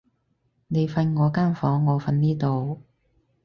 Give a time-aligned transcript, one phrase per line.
[0.67, 2.81] 你瞓我間房，我瞓呢度